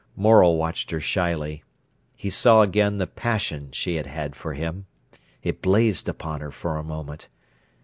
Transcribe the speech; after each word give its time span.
Morel 0.15 0.55
watched 0.57 0.89
her 0.89 0.99
shyly. 0.99 1.63
He 2.15 2.31
saw 2.31 2.61
again 2.61 2.97
the 2.97 3.05
passion 3.05 3.71
she 3.71 3.97
had 3.97 4.07
had 4.07 4.35
for 4.35 4.55
him. 4.55 4.87
It 5.43 5.61
blazed 5.61 6.09
upon 6.09 6.41
her 6.41 6.49
for 6.49 6.77
a 6.77 6.83
moment. 6.83 7.27